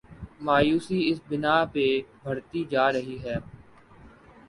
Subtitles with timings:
[0.45, 1.85] مایوسی اس بنا پہ
[2.23, 3.35] بڑھتی جا رہی ہے۔